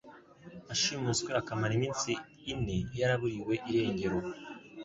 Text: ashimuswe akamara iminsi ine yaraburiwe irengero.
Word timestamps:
ashimuswe 0.73 1.29
akamara 1.39 1.73
iminsi 1.79 2.11
ine 2.51 2.77
yaraburiwe 2.99 3.53
irengero. 3.69 4.19